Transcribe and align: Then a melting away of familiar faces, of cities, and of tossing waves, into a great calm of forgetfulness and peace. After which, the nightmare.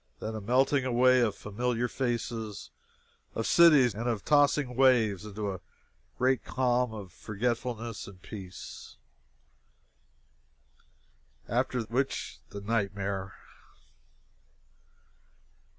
Then 0.19 0.33
a 0.33 0.41
melting 0.41 0.83
away 0.83 1.21
of 1.21 1.35
familiar 1.35 1.87
faces, 1.87 2.71
of 3.35 3.45
cities, 3.45 3.93
and 3.93 4.09
of 4.09 4.25
tossing 4.25 4.75
waves, 4.75 5.27
into 5.27 5.51
a 5.53 5.59
great 6.17 6.43
calm 6.43 6.91
of 6.91 7.13
forgetfulness 7.13 8.07
and 8.07 8.19
peace. 8.19 8.97
After 11.47 11.81
which, 11.83 12.39
the 12.49 12.61
nightmare. 12.61 13.35